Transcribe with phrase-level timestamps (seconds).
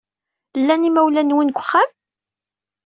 [0.61, 1.89] Llan yimawlan-nwen deg uxxam?